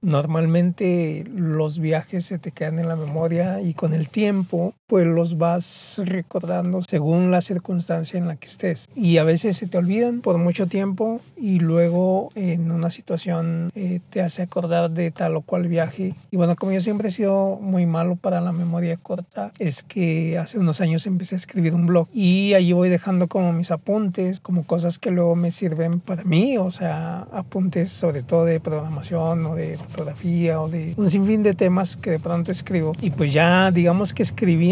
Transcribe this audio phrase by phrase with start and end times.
[0.00, 5.36] Normalmente los viajes se te quedan en la memoria y con el tiempo pues los
[5.36, 8.88] vas recordando según la circunstancia en la que estés.
[8.96, 14.00] Y a veces se te olvidan por mucho tiempo y luego en una situación eh,
[14.08, 16.14] te hace acordar de tal o cual viaje.
[16.30, 20.38] Y bueno, como yo siempre he sido muy malo para la memoria corta, es que
[20.38, 24.40] hace unos años empecé a escribir un blog y allí voy dejando como mis apuntes,
[24.40, 29.44] como cosas que luego me sirven para mí, o sea, apuntes sobre todo de programación
[29.44, 32.92] o de fotografía o de un sinfín de temas que de pronto escribo.
[33.02, 34.22] Y pues ya digamos que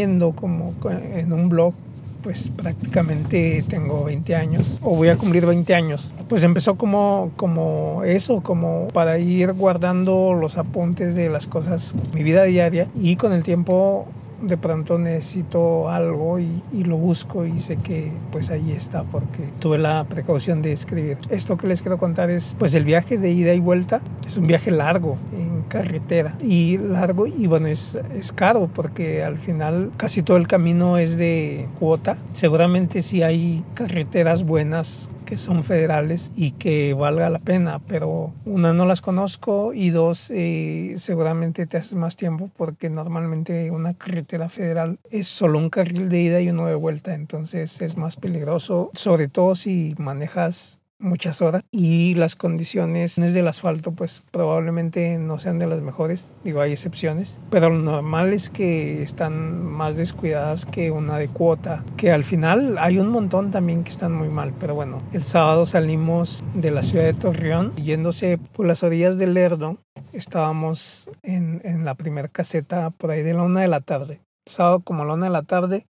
[0.07, 0.75] escribiendo como
[1.15, 1.75] en un blog
[2.23, 6.13] pues prácticamente tengo 20 años o voy a cumplir 20 años.
[6.29, 12.25] Pues empezó como, como eso, como para ir guardando los apuntes de las cosas, mi
[12.25, 14.09] vida diaria y con el tiempo
[14.43, 19.79] de pronto necesito algo y, lo busco y sé que pues ahí está porque tuve
[19.79, 21.19] la precaución de escribir.
[21.31, 24.01] Esto que les quiero contar es pues el viaje de ida y vuelta.
[24.27, 29.39] Es un viaje largo en carretera y largo y bueno es, es caro porque al
[29.39, 32.17] final casi todo el camino es de cuota.
[32.33, 38.73] Seguramente si hay carreteras buenas que son federales y que valga la pena, pero una
[38.73, 44.49] no las conozco y dos eh, seguramente te haces más tiempo porque normalmente una carretera
[44.49, 48.91] federal es solo un carril de ida y uno de vuelta, entonces es más peligroso,
[48.95, 55.59] sobre todo si manejas muchas horas y las condiciones del asfalto pues probablemente no sean
[55.59, 60.91] de las mejores, digo hay excepciones, pero lo normal es que están más descuidadas que
[60.91, 64.75] una de cuota, que al final hay un montón también que están muy mal, pero
[64.75, 69.79] bueno, el sábado salimos de la ciudad de Torreón yéndose por las orillas del Lerdo,
[70.13, 74.81] estábamos en, en la primera caseta por ahí de la una de la tarde, sábado
[74.81, 75.87] como la una de la tarde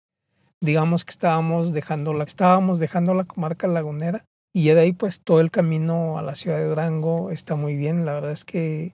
[0.62, 4.25] digamos que estábamos dejando la, estábamos dejando la comarca lagunera
[4.56, 7.75] y ya de ahí pues todo el camino a la ciudad de Durango está muy
[7.75, 8.06] bien.
[8.06, 8.89] La verdad es que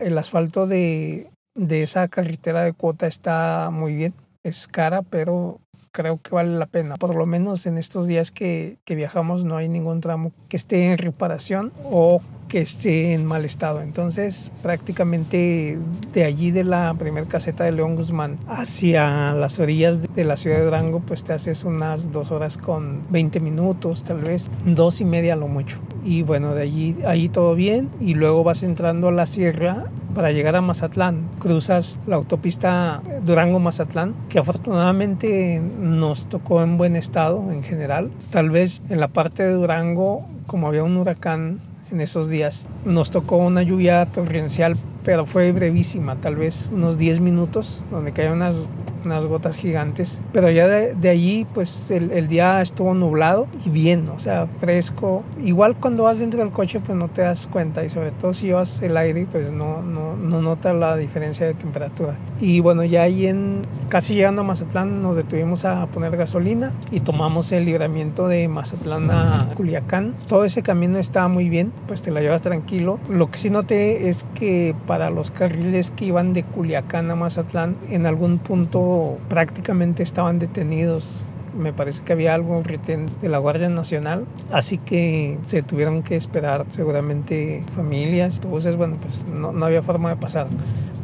[0.00, 4.12] el asfalto de, de esa carretera de cuota está muy bien.
[4.42, 5.60] Es cara, pero
[5.92, 6.96] creo que vale la pena.
[6.96, 10.92] Por lo menos en estos días que, que, viajamos no hay ningún tramo que esté
[10.92, 13.80] en reparación o que esté en mal estado.
[13.80, 15.78] Entonces, prácticamente
[16.12, 20.58] de allí de la primera caseta de León Guzmán hacia las orillas de la ciudad
[20.58, 25.04] de Durango, pues te haces unas dos horas con 20 minutos, tal vez dos y
[25.04, 25.78] media lo mucho.
[26.04, 27.88] Y bueno, de allí, ahí todo bien.
[28.00, 31.28] Y luego vas entrando a la sierra para llegar a Mazatlán.
[31.38, 38.10] Cruzas la autopista Durango-Mazatlán, que afortunadamente nos tocó en buen estado en general.
[38.30, 41.60] Tal vez en la parte de Durango, como había un huracán
[41.90, 42.66] en esos días.
[42.84, 48.34] Nos tocó una lluvia torrencial, pero fue brevísima, tal vez unos 10 minutos, donde caían
[48.34, 48.66] unas
[49.04, 50.22] unas gotas gigantes.
[50.32, 55.22] Pero ya de, allí, pues el, el, día estuvo nublado y bien, o sea, fresco.
[55.42, 58.46] Igual cuando vas dentro del coche, pues no te das cuenta y sobre todo si
[58.46, 62.16] llevas el aire, pues no, no, no notas la diferencia de temperatura.
[62.40, 67.00] Y bueno, ya ahí en casi llegando a Mazatlán nos detuvimos a poner gasolina y
[67.00, 70.14] tomamos el libramiento de Mazatlán a Culiacán.
[70.26, 72.98] Todo ese camino estaba muy bien, pues te la llevas tranquilo.
[73.08, 77.76] Lo que sí noté es que para los carriles que iban de Culiacán a Mazatlán,
[77.88, 78.80] en algún punto
[79.28, 81.24] prácticamente estaban detenidos.
[81.56, 86.66] Me parece que había algo de la Guardia Nacional, así que se tuvieron que esperar
[86.70, 88.40] seguramente familias.
[88.42, 90.48] Entonces, bueno, pues no, no había forma de pasar.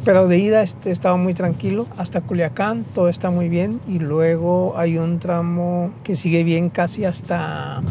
[0.03, 4.73] Pero de ida este, estaba muy tranquilo hasta Culiacán, todo está muy bien y luego
[4.75, 7.83] hay un tramo que sigue bien casi hasta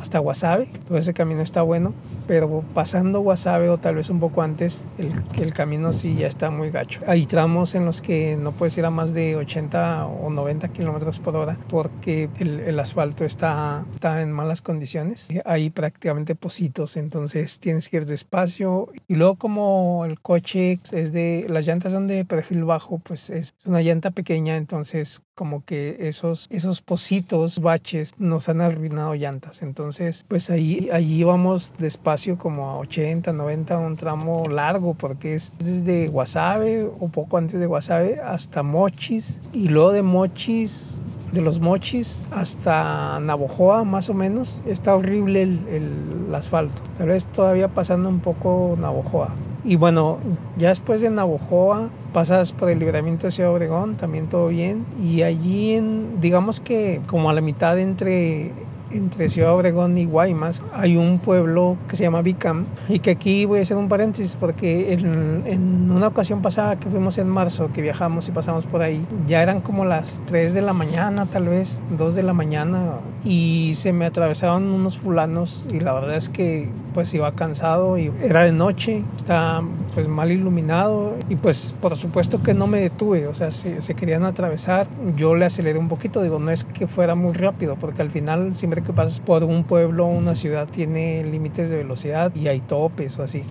[0.00, 1.94] hasta Guasave, todo ese camino está bueno,
[2.26, 6.50] pero pasando Guasave o tal vez un poco antes, el, el camino sí ya está
[6.50, 7.00] muy gacho.
[7.06, 11.18] Hay tramos en los que no puedes ir a más de 80 o 90 kilómetros
[11.18, 15.28] por hora porque el, el, asfalto está, está en malas condiciones.
[15.44, 18.88] Hay prácticamente pocitos, entonces tienes que ir despacio.
[19.08, 23.54] Y luego como el coche es de, las llantas son de perfil bajo, pues es
[23.64, 29.62] una llanta pequeña, entonces como que esos, esos pocitos, baches, nos han arruinado llantas.
[29.62, 35.52] Entonces, pues ahí, allí vamos despacio como a 80, 90, un tramo largo, porque es
[35.58, 39.42] desde Guasave o poco antes de Guasave hasta Mochis.
[39.52, 40.96] Y luego de Mochis,
[41.32, 46.82] de los Mochis hasta Navojoa, más o menos, está horrible el, el asfalto.
[46.96, 49.34] Tal vez todavía pasando un poco Navojoa.
[49.64, 50.18] Y bueno,
[50.56, 54.86] ya después de Navojoa pasas por el libramiento de Ciudad Obregón, también todo bien.
[55.02, 58.52] Y allí, en, digamos que como a la mitad entre
[58.90, 63.44] entre Ciudad Obregón y Guaymas hay un pueblo que se llama Vicam y que aquí
[63.44, 67.70] voy a hacer un paréntesis porque en, en, una ocasión pasada que fuimos en marzo,
[67.72, 71.48] que viajamos y pasamos por ahí, ya eran como las 3 de la mañana, tal
[71.48, 76.28] vez 2 de la mañana y se me atravesaron unos fulanos y la verdad es
[76.28, 79.62] que pues iba cansado y era de noche, está
[79.94, 83.94] pues mal iluminado y pues por supuesto que no me detuve, o sea, si se
[83.94, 88.02] querían atravesar, yo le aceleré un poquito, digo, no es que fuera muy rápido, porque
[88.02, 92.48] al final siempre que pasas por un pueblo, una ciudad tiene límites de velocidad y
[92.48, 93.44] hay topes o así.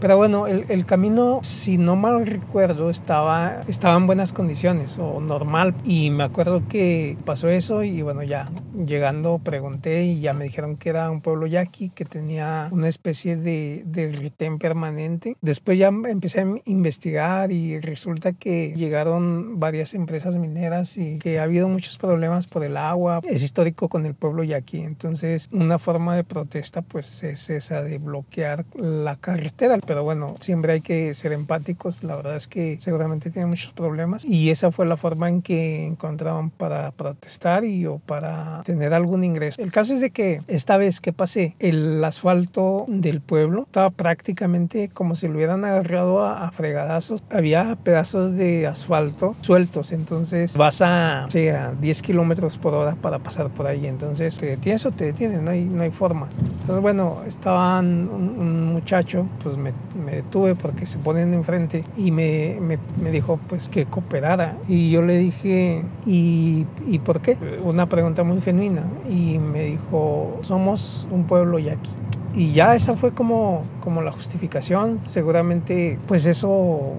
[0.00, 5.20] Pero bueno, el, el, camino, si no mal recuerdo, estaba, estaba en buenas condiciones o
[5.20, 5.74] normal.
[5.84, 8.50] Y me acuerdo que pasó eso y bueno, ya
[8.84, 13.36] llegando pregunté y ya me dijeron que era un pueblo yaqui que tenía una especie
[13.36, 15.36] de, de retén permanente.
[15.40, 21.44] Después ya empecé a investigar y resulta que llegaron varias empresas mineras y que ha
[21.44, 23.20] habido muchos problemas por el agua.
[23.24, 24.80] Es histórico con el pueblo yaqui.
[24.80, 30.72] Entonces, una forma de protesta pues es esa de bloquear la carretera pero bueno, siempre
[30.72, 32.02] hay que ser empáticos.
[32.02, 35.86] La verdad es que seguramente tiene muchos problemas y esa fue la forma en que
[35.86, 39.60] encontraban para protestar y o para tener algún ingreso.
[39.62, 44.88] El caso es de que esta vez que pasé, el asfalto del pueblo estaba prácticamente
[44.88, 47.22] como si lo hubieran agarrado a, fregadazos.
[47.30, 53.50] Había pedazos de asfalto sueltos, entonces vas a, sea, 10 kilómetros por hora para pasar
[53.50, 53.86] por ahí.
[53.86, 56.28] Entonces te detienes o te detienes, no hay, no hay forma.
[56.60, 62.10] Entonces, bueno, estaban un, un muchacho, pues me me detuve porque se ponen enfrente y
[62.10, 64.56] me, me, me, dijo pues que cooperara.
[64.68, 67.36] Y yo le dije, ¿y, ¿y por qué?
[67.64, 68.84] Una pregunta muy genuina.
[69.08, 71.90] Y me dijo, somos un pueblo yaqui.
[72.34, 74.98] Y ya esa fue como, como la justificación.
[74.98, 76.92] Seguramente pues eso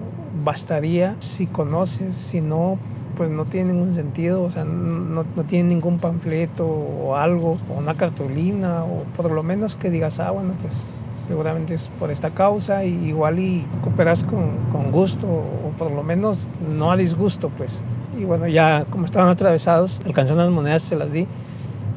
[0.44, 2.78] bastaría si conoces, si no,
[3.16, 7.78] pues no tiene ningún sentido, o sea, no, no, tiene ningún panfleto o algo, o
[7.78, 12.30] una cartulina, o por lo menos que digas, ah, bueno, pues seguramente es por esta
[12.30, 17.50] causa y igual y cooperas con, con gusto o por lo menos no a disgusto
[17.50, 17.84] pues.
[18.18, 21.26] Y bueno, ya como estaban atravesados, alcanzó unas monedas, se las di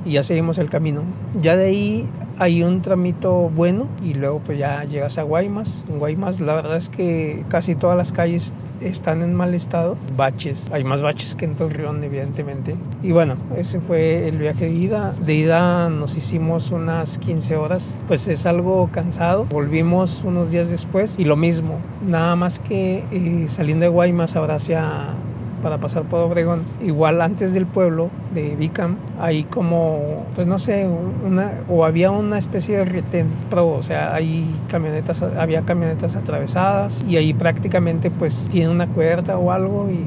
[0.06, 1.04] y ya seguimos el camino.
[1.42, 2.10] Ya de ahí
[2.42, 5.84] hay un tramito bueno y luego pues ya llegas a Guaymas.
[5.88, 9.96] En Guaymas la verdad es que casi todas las calles están en mal estado.
[10.18, 12.76] Baches, hay más baches que en Torreón evidentemente.
[13.04, 15.14] Y bueno, ese fue el viaje de ida.
[15.24, 19.46] De ida nos hicimos unas 15 horas, pues es algo cansado.
[19.46, 24.56] Volvimos unos días después y lo mismo, nada más que eh, saliendo de Guaymas ahora
[24.56, 25.14] hacia
[25.62, 26.64] para pasar por Obregón.
[26.82, 32.38] Igual antes del pueblo de Vicam, hay como, pues no sé, una, o había una
[32.38, 38.50] especie de retén pro, o sea, hay camionetas, había camionetas atravesadas y ahí prácticamente pues
[38.52, 40.06] tiene una cuerda o algo y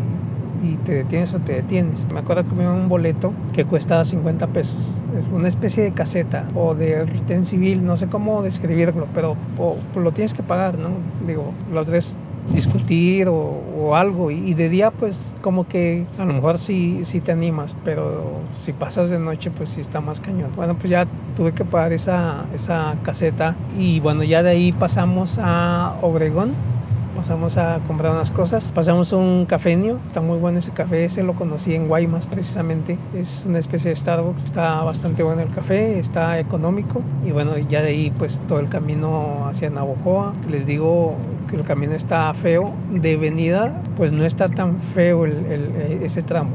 [0.64, 2.06] y te detienes o te detienes.
[2.12, 4.94] Me acuerdo que me un boleto que cuesta 50 pesos.
[5.16, 9.36] Es una especie de caseta o de retén civil, no sé cómo describirlo, pero
[9.94, 10.90] lo tienes que pagar, ¿no?
[11.26, 12.18] Digo, los tres
[12.52, 14.30] discutir o, algo.
[14.30, 18.72] Y, de día, pues como que a lo mejor sí, sí te animas, pero si
[18.72, 20.50] pasas de noche, pues sí está más cañón.
[20.56, 21.06] Bueno, pues ya
[21.36, 26.54] tuve que pagar esa, esa caseta y bueno, ya de ahí pasamos a Obregón
[27.14, 28.72] pasamos a comprar unas cosas.
[28.72, 32.98] Pasamos un cafeño, está muy bueno ese café, ese lo conocí en Guaymas precisamente.
[33.14, 37.82] Es una especie de Starbucks, está bastante bueno el café, está económico y bueno, ya
[37.82, 40.34] de ahí pues todo el camino hacia Navojoa.
[40.50, 41.14] Les digo
[41.46, 46.50] que el camino está feo, de venida pues no está tan feo ese tramo.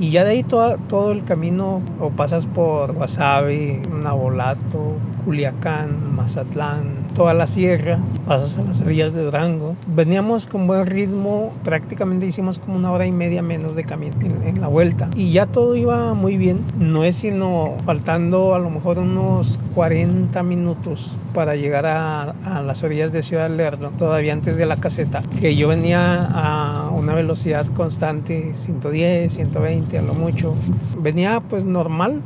[0.00, 6.97] Y ya de ahí todo, todo el camino o pasas por Guasave, Nabolato, Culiacán, Mazatlán,
[7.18, 7.98] toda la sierra,
[8.28, 9.74] pasas a las orillas de Durango.
[9.88, 14.60] Veníamos con buen ritmo, prácticamente hicimos como una hora y media menos de camino en,
[14.60, 15.10] la vuelta.
[15.16, 20.40] Y ya todo iba muy bien, no es sino faltando a lo mejor unos 40
[20.44, 25.20] minutos para llegar a, a las orillas de Ciudad Lerdo, todavía antes de la caseta,
[25.40, 30.54] que yo venía a una velocidad constante, 110, 120 a lo mucho.
[31.02, 32.22] Venía pues normal,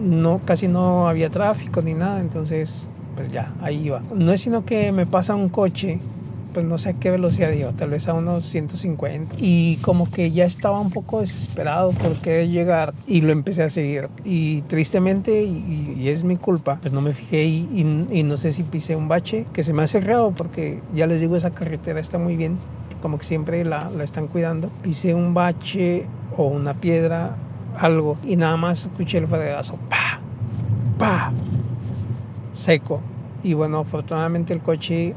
[0.00, 4.02] no, casi no había tráfico ni nada, entonces pues ya, ahí iba.
[4.14, 5.98] No es sino que me pasa un coche,
[6.52, 9.36] pues no sé a qué velocidad iba, tal vez a unos 150.
[9.38, 13.68] Y como que ya estaba un poco desesperado por querer llegar y lo empecé a
[13.68, 14.08] seguir.
[14.24, 18.96] Y tristemente, y, es mi culpa, pues no me fijé y, no sé si pisé
[18.96, 22.36] un bache que se me ha cerrado porque ya les digo, esa carretera está muy
[22.36, 22.58] bien,
[23.00, 24.70] como que siempre la, la están cuidando.
[24.82, 27.36] Pisé un bache o una piedra
[27.76, 30.20] algo y nada más escuché el fregazo, pa,
[30.98, 31.32] pa,
[32.52, 33.00] seco.
[33.42, 35.14] Y bueno, afortunadamente el coche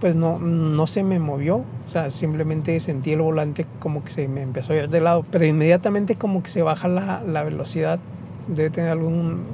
[0.00, 4.28] pues no, no se me movió, o sea, simplemente sentí el volante como que se
[4.28, 8.00] me empezó a ir de lado, pero inmediatamente como que se baja la, la velocidad
[8.48, 9.44] debe tener algún,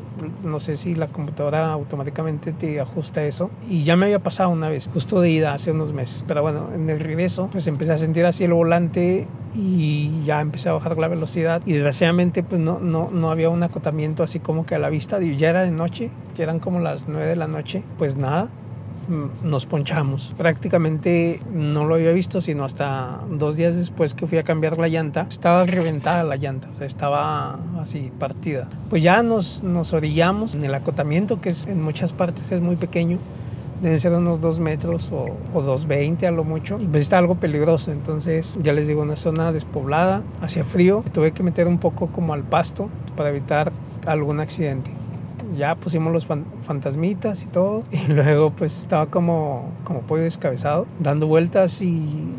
[0.45, 3.51] no sé si la computadora automáticamente te ajusta eso.
[3.69, 6.25] Y ya me había pasado una vez, justo de ida hace unos meses.
[6.27, 10.69] Pero bueno, en el regreso, pues empecé a sentir así el volante y ya empecé
[10.69, 11.63] a bajar la velocidad.
[11.67, 15.21] Y desgraciadamente, pues no, no, no había un acotamiento así como que a la vista.
[15.21, 17.83] Ya era de noche, ya eran como las 9 de la noche.
[17.99, 18.49] Pues nada,
[19.11, 20.35] nos ponchamos.
[20.38, 24.88] Prácticamente no lo había visto, sino hasta dos días después que fui a cambiar la
[24.88, 25.26] llanta.
[25.29, 28.69] Estaba reventada la llanta, o sea, estaba así partida.
[28.88, 32.76] Pues ya nos, nos orillamos en el acotamiento, que es, en muchas partes es muy
[32.76, 33.19] pequeño
[33.81, 36.79] deben ser unos 2 metros o, o 2.20 a lo mucho.
[36.81, 41.02] Y pues está algo peligroso, entonces ya les digo, una zona despoblada, hacía frío.
[41.12, 43.73] Tuve que meter un poco como al pasto para evitar
[44.07, 45.00] algún accidente.
[45.57, 47.85] Ya pusimos los fantasmitas y todo.
[47.92, 51.88] Y luego pues estaba como, como pollo descabezado, dando vueltas y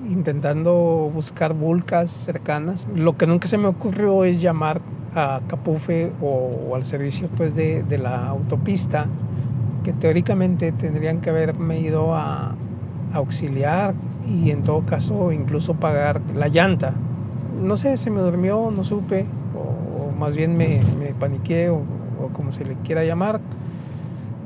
[0.09, 2.87] intentando buscar vulcas cercanas.
[2.95, 4.81] Lo que nunca se me ocurrió es llamar
[5.13, 9.07] a Capufe o, o al servicio pues de, de la autopista
[9.83, 12.55] que teóricamente tendrían que haberme ido a,
[13.13, 13.93] auxiliar
[14.25, 16.93] y en todo caso incluso pagar la llanta.
[17.61, 19.25] No sé, se me durmió, no supe,
[19.55, 22.00] o, más bien me, me paniqué o, o
[22.31, 23.39] como se le quiera llamar.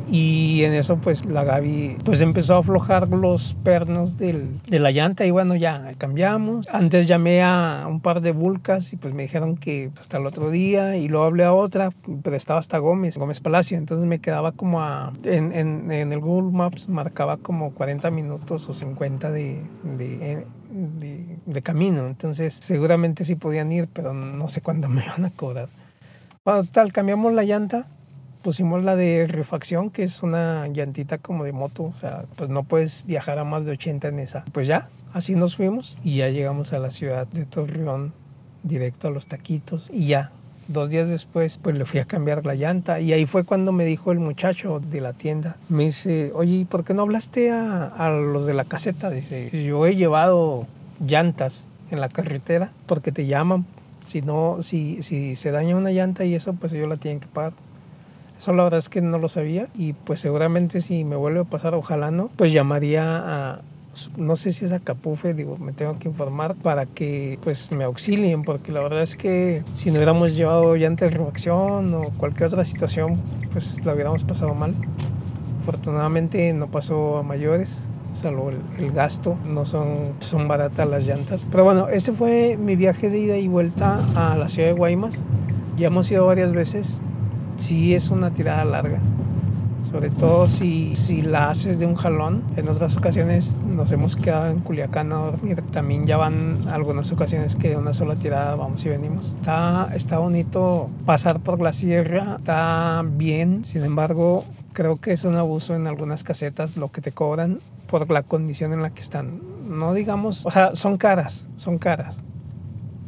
[0.07, 4.91] Y en eso pues la Gaby pues empezó a aflojar los pernos del, de la
[4.91, 6.67] llanta y bueno ya cambiamos.
[6.71, 10.51] Antes llamé a un par de vulcas y pues me dijeron que hasta el otro
[10.51, 11.89] día y luego hablé a otra,
[12.21, 13.77] pero estaba hasta Gómez, Gómez Palacio.
[13.77, 18.69] Entonces me quedaba como a, en, en, en el Google Maps marcaba como 40 minutos
[18.69, 19.59] o 50 de,
[19.97, 22.05] de de, de, camino.
[22.07, 25.69] Entonces, seguramente sí podían ir, pero no sé cuándo me van a cobrar.
[26.71, 27.87] Tal, cambiamos la llanta
[28.43, 32.61] pusimos la de refacción, que es una llantita como de moto, o sea, pues no
[32.61, 34.45] puedes viajar a más de 80 en esa.
[34.51, 38.13] Pues ya, así nos fuimos y ya llegamos a la ciudad de Torreón,
[38.61, 40.31] directo a los taquitos y ya.
[40.67, 43.83] Dos días después, pues le fui a cambiar la llanta y ahí fue cuando me
[43.83, 48.11] dijo el muchacho de la tienda, me dice, oye, ¿por qué no hablaste a, a
[48.11, 49.09] los de la caseta?
[49.09, 50.67] Dice, yo he llevado
[51.03, 53.65] llantas en la carretera porque te llaman.
[54.05, 57.27] Si no, si, si se daña una llanta y eso, pues ellos la tienen que
[57.27, 57.53] pagar.
[58.37, 61.43] Eso la verdad es que no lo sabía y pues seguramente si me vuelve a
[61.45, 63.61] pasar, ojalá no, pues llamaría a,
[64.17, 67.85] no sé si es a Capufe, digo, me tengo que informar para que pues me
[67.85, 72.47] auxilien, porque la verdad es que si no hubiéramos llevado llanta de refacción o cualquier
[72.47, 73.21] otra situación,
[73.51, 74.75] pues la hubiéramos pasado mal.
[75.61, 81.45] Afortunadamente no pasó a mayores, salvo el, el, gasto, no son, son baratas las llantas.
[81.49, 85.23] Pero bueno, este fue mi viaje de ida y vuelta a la ciudad de Guaymas.
[85.77, 86.99] Ya hemos ido varias veces,
[87.57, 88.99] sí es una tirada larga.
[89.89, 92.43] Sobre todo si, si la haces de un jalón.
[92.57, 95.61] En otras ocasiones nos hemos quedado en Culiacán a dormir.
[95.71, 99.33] También ya van algunas ocasiones que de una sola tirada vamos y venimos.
[99.35, 102.37] Está, está bonito pasar por la sierra.
[102.39, 103.63] Está bien.
[103.63, 104.43] Sin embargo,
[104.73, 107.59] creo que es un abuso en algunas casetas lo que te cobran
[107.99, 109.41] por la condición en la que están.
[109.67, 112.21] No digamos, o sea, son caras, son caras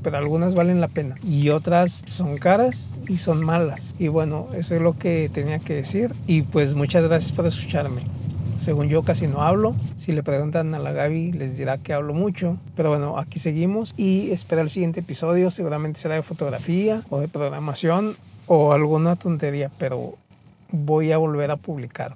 [0.07, 3.93] pero algunas valen la pena y otras son caras y son malas.
[3.99, 8.01] Y bueno, eso es lo que tenía que decir y pues muchas gracias por escucharme.
[8.57, 9.75] Según yo casi no hablo.
[9.97, 12.57] Si le preguntan a la Gaby les dirá que hablo mucho.
[12.77, 15.51] Pero bueno, aquí seguimos y espera el siguiente episodio.
[15.51, 18.15] Seguramente será de fotografía o de programación
[18.45, 20.15] o alguna tontería, pero
[20.71, 22.15] voy a volver a publicar.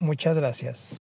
[0.00, 0.96] Muchas gracias.